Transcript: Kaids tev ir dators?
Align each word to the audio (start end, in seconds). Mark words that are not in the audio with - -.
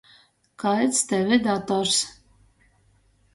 Kaids 0.61 1.01
tev 1.11 1.29
ir 1.37 1.43
dators? 1.49 1.99